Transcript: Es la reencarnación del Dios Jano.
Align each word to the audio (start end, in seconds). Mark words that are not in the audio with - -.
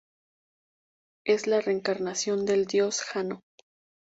Es 1.27 1.45
la 1.45 1.61
reencarnación 1.61 2.47
del 2.47 2.65
Dios 2.65 3.01
Jano. 3.03 3.41